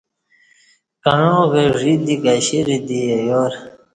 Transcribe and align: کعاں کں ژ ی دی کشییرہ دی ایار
کعاں 1.03 1.41
کں 1.51 1.65
ژ 1.79 1.81
ی 1.89 1.93
دی 2.05 2.15
کشییرہ 2.23 2.77
دی 2.87 2.99
ایار 3.13 3.51